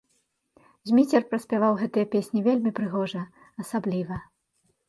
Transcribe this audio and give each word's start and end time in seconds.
Зміцер 0.91 1.21
пераспяваў 1.33 1.77
гэтыя 1.81 2.09
песні 2.15 2.39
вельмі 2.47 2.73
прыгожа, 2.81 3.21
асабліва. 3.65 4.23